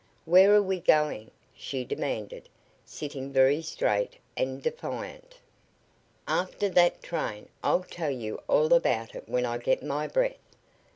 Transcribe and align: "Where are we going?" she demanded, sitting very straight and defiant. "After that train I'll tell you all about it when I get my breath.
"Where 0.25 0.55
are 0.55 0.63
we 0.63 0.79
going?" 0.79 1.29
she 1.53 1.85
demanded, 1.85 2.49
sitting 2.83 3.31
very 3.31 3.61
straight 3.61 4.15
and 4.35 4.59
defiant. 4.59 5.37
"After 6.27 6.69
that 6.69 7.03
train 7.03 7.49
I'll 7.63 7.83
tell 7.83 8.09
you 8.09 8.41
all 8.47 8.73
about 8.73 9.13
it 9.13 9.29
when 9.29 9.45
I 9.45 9.59
get 9.59 9.83
my 9.83 10.07
breath. 10.07 10.55